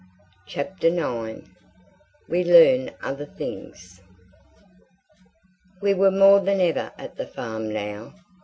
CHAPTER 0.47 0.87
IX 0.87 1.41
We 2.27 2.43
Learn 2.43 2.89
Other 3.03 3.27
Things 3.27 4.01
We 5.79 5.93
were 5.93 6.09
more 6.09 6.39
than 6.39 6.59
ever 6.59 6.91
at 6.97 7.17
the 7.17 7.27
farm 7.27 7.71
now. 7.71 8.15